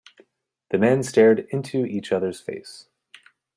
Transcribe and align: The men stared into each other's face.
The 0.71 0.79
men 0.79 1.03
stared 1.03 1.45
into 1.51 1.85
each 1.85 2.11
other's 2.11 2.41
face. 2.41 2.87